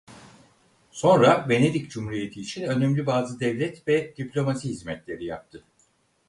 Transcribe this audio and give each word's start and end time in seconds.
Sonra 0.91 1.49
Venedik 1.49 1.91
Cumhuriyeti 1.91 2.41
için 2.41 2.63
önemli 2.63 3.05
bazı 3.05 3.39
devlet 3.39 3.87
ve 3.87 4.15
diplomasi 4.17 4.69
hizmetleri 4.69 5.25
yaptı. 5.25 5.63